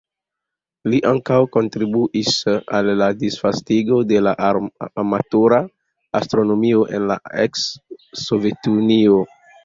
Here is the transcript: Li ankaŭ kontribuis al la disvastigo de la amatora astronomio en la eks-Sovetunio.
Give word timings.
Li 0.91 0.99
ankaŭ 1.07 1.35
kontribuis 1.55 2.29
al 2.77 2.87
la 3.01 3.09
disvastigo 3.23 3.97
de 4.11 4.21
la 4.27 4.33
amatora 5.03 5.59
astronomio 6.21 6.81
en 6.99 7.05
la 7.13 7.19
eks-Sovetunio. 7.45 9.19